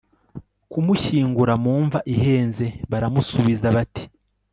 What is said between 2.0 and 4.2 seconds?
ihenze Baramusubiza bati